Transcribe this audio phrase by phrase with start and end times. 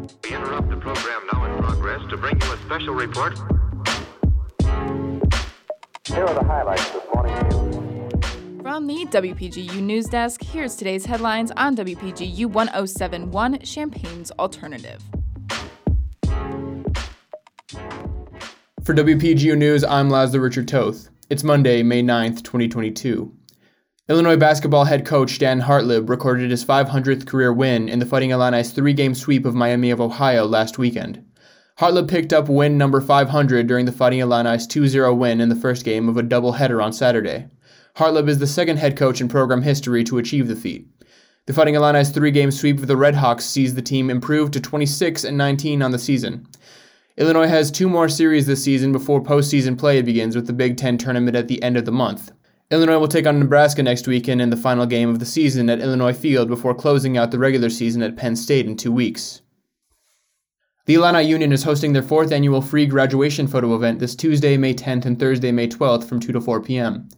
[0.00, 3.38] We interrupt the program now in progress to bring you a special report.
[6.06, 8.62] Here are the highlights this morning's news.
[8.62, 15.02] From the WPGU News Desk, here's today's headlines on WPGU 1071 Champaign's Alternative.
[18.82, 21.10] For WPGU News, I'm Laszlo Richard Toth.
[21.28, 23.32] It's Monday, May 9th, 2022.
[24.10, 28.72] Illinois basketball head coach Dan Hartleb recorded his 500th career win in the Fighting Illini's
[28.72, 31.24] three game sweep of Miami of Ohio last weekend.
[31.78, 35.54] Hartleb picked up win number 500 during the Fighting Illini's 2 0 win in the
[35.54, 37.46] first game of a doubleheader on Saturday.
[37.98, 40.88] Hartleb is the second head coach in program history to achieve the feat.
[41.46, 45.22] The Fighting Illini's three game sweep of the Redhawks sees the team improve to 26
[45.22, 46.48] and 19 on the season.
[47.16, 50.98] Illinois has two more series this season before postseason play begins with the Big Ten
[50.98, 52.32] tournament at the end of the month.
[52.72, 55.80] Illinois will take on Nebraska next weekend in the final game of the season at
[55.80, 59.40] Illinois Field before closing out the regular season at Penn State in two weeks.
[60.86, 64.72] The Illini Union is hosting their fourth annual free graduation photo event this Tuesday, May
[64.72, 67.08] 10th and Thursday, May 12th from 2 to 4 p.m.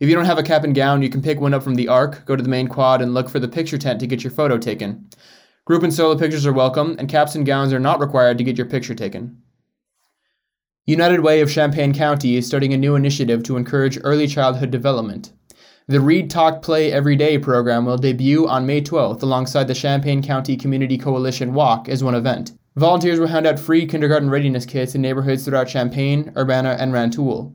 [0.00, 1.86] If you don't have a cap and gown, you can pick one up from the
[1.86, 4.32] Arc, go to the main quad, and look for the picture tent to get your
[4.32, 5.08] photo taken.
[5.66, 8.58] Group and solo pictures are welcome, and caps and gowns are not required to get
[8.58, 9.40] your picture taken.
[10.88, 15.32] United Way of Champaign County is starting a new initiative to encourage early childhood development.
[15.88, 20.22] The Read Talk Play Every Day program will debut on May 12th alongside the Champaign
[20.22, 22.52] County Community Coalition Walk as one event.
[22.76, 27.52] Volunteers will hand out free kindergarten readiness kits in neighborhoods throughout Champaign, Urbana, and Rantoul.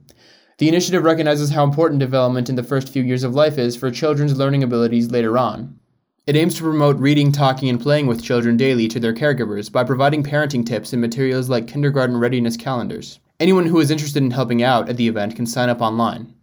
[0.58, 3.92] The initiative recognizes how important development in the first few years of life is for
[3.92, 5.80] children's learning abilities later on.
[6.28, 9.84] It aims to promote reading, talking, and playing with children daily to their caregivers by
[9.84, 13.20] providing parenting tips and materials like kindergarten readiness calendars.
[13.40, 16.36] Anyone who is interested in helping out at the event can sign up online.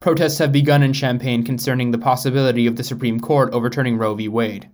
[0.00, 4.26] Protests have begun in Champaign concerning the possibility of the Supreme Court overturning Roe v.
[4.26, 4.70] Wade.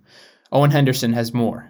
[0.49, 1.69] Owen Henderson has more.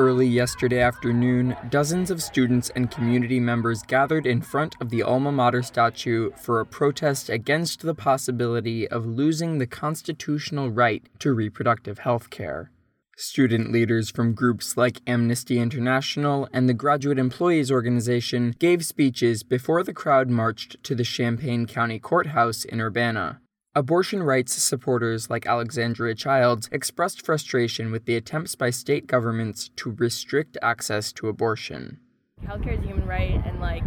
[0.00, 5.30] Early yesterday afternoon, dozens of students and community members gathered in front of the alma
[5.30, 11.98] mater statue for a protest against the possibility of losing the constitutional right to reproductive
[11.98, 12.70] health care.
[13.18, 19.84] Student leaders from groups like Amnesty International and the Graduate Employees Organization gave speeches before
[19.84, 23.42] the crowd marched to the Champaign County Courthouse in Urbana.
[23.76, 29.92] Abortion rights supporters like Alexandria Childs expressed frustration with the attempts by state governments to
[29.92, 32.00] restrict access to abortion.
[32.44, 33.84] Healthcare is a human right, and like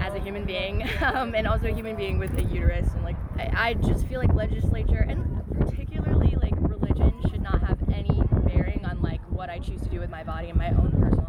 [0.00, 3.16] as a human being, um, and also a human being with a uterus, and like
[3.36, 8.86] I, I just feel like legislature and particularly like religion should not have any bearing
[8.86, 11.25] on like what I choose to do with my body and my own personal.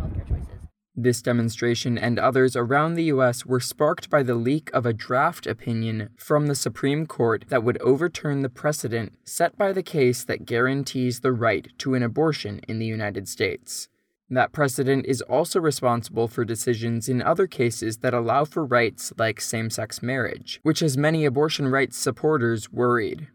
[0.99, 3.45] This demonstration and others around the U.S.
[3.45, 7.79] were sparked by the leak of a draft opinion from the Supreme Court that would
[7.83, 12.79] overturn the precedent set by the case that guarantees the right to an abortion in
[12.79, 13.89] the United States.
[14.27, 19.39] That precedent is also responsible for decisions in other cases that allow for rights like
[19.39, 23.27] same sex marriage, which has many abortion rights supporters worried.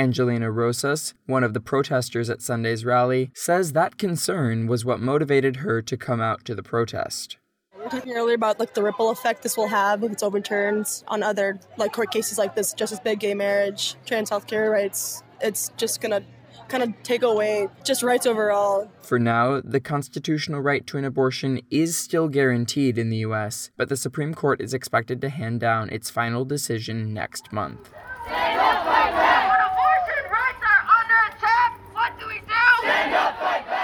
[0.00, 5.56] Angelina Rosas, one of the protesters at Sunday's rally, says that concern was what motivated
[5.56, 7.36] her to come out to the protest.
[7.76, 10.86] We were talking earlier about like the ripple effect this will have if it's overturned
[11.06, 14.70] on other like court cases like this, just as big gay marriage, trans health care
[14.70, 15.22] rights.
[15.42, 16.22] It's just gonna
[16.68, 18.90] kind of take away just rights overall.
[19.02, 23.90] For now, the constitutional right to an abortion is still guaranteed in the US, but
[23.90, 27.90] the Supreme Court is expected to hand down its final decision next month.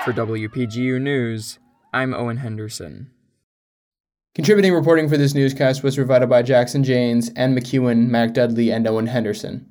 [0.06, 1.58] For WPGU News,
[1.92, 3.10] I'm Owen Henderson.
[4.36, 8.86] Contributing reporting for this newscast was provided by Jackson Janes, Ann McEwen, Mac Dudley, and
[8.86, 9.66] Owen Henderson.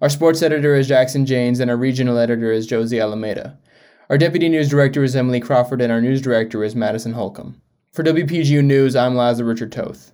[0.00, 3.58] Our sports editor is Jackson Janes, and our regional editor is Josie Alameda.
[4.08, 7.60] Our deputy news director is Emily Crawford, and our news director is Madison Holcomb.
[7.92, 10.12] For WPGU News, I'm Laszlo Richard Toth.